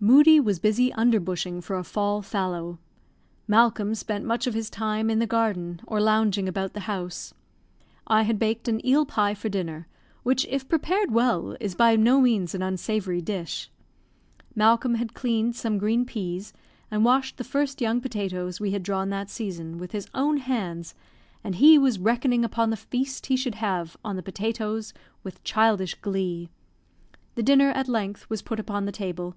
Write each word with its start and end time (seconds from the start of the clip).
Moodie 0.00 0.38
was 0.38 0.58
busy 0.58 0.92
under 0.92 1.18
bushing 1.18 1.62
for 1.62 1.76
a 1.78 1.82
fall 1.82 2.20
fallow. 2.20 2.78
Malcolm 3.48 3.94
spent 3.94 4.22
much 4.22 4.46
of 4.46 4.52
his 4.52 4.68
time 4.68 5.08
in 5.08 5.18
the 5.18 5.26
garden, 5.26 5.80
or 5.86 5.98
lounging 5.98 6.46
about 6.46 6.74
the 6.74 6.80
house. 6.80 7.32
I 8.06 8.24
had 8.24 8.38
baked 8.38 8.68
an 8.68 8.84
eel 8.86 9.06
pie 9.06 9.32
for 9.32 9.48
dinner, 9.48 9.88
which 10.24 10.44
if 10.50 10.68
prepared 10.68 11.10
well 11.12 11.56
is 11.58 11.74
by 11.74 11.96
no 11.96 12.20
means 12.20 12.54
an 12.54 12.60
unsavoury 12.60 13.22
dish. 13.22 13.70
Malcolm 14.54 14.96
had 14.96 15.14
cleaned 15.14 15.56
some 15.56 15.78
green 15.78 16.04
peas 16.04 16.52
and 16.90 17.02
washed 17.02 17.38
the 17.38 17.42
first 17.42 17.80
young 17.80 17.98
potatoes 18.02 18.60
we 18.60 18.72
had 18.72 18.82
drawn 18.82 19.08
that 19.08 19.30
season, 19.30 19.78
with 19.78 19.92
his 19.92 20.06
own 20.12 20.36
hands, 20.36 20.94
and 21.42 21.54
he 21.54 21.78
was 21.78 21.98
reckoning 21.98 22.44
upon 22.44 22.68
the 22.68 22.76
feast 22.76 23.24
he 23.24 23.36
should 23.38 23.54
have 23.54 23.96
on 24.04 24.16
the 24.16 24.22
potatoes 24.22 24.92
with 25.22 25.42
childish 25.44 25.94
glee. 26.02 26.50
The 27.36 27.42
dinner 27.42 27.70
at 27.70 27.88
length 27.88 28.28
was 28.28 28.42
put 28.42 28.60
upon 28.60 28.84
the 28.84 28.92
table. 28.92 29.34